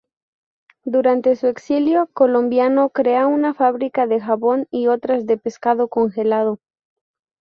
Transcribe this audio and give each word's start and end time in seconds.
Durante 0.83 1.35
su 1.35 1.45
exilio 1.45 2.09
colombiano 2.11 2.89
crea 2.89 3.27
una 3.27 3.53
fábrica 3.53 4.07
de 4.07 4.19
jabón 4.19 4.65
y 4.71 4.87
otras 4.87 5.27
de 5.27 5.37
pescado 5.37 5.89
congelado. 5.89 6.57